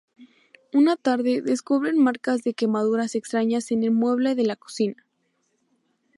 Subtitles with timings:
[0.73, 5.05] Una tarde, descubren marcas de quemaduras extrañas en el mueble de la cocina.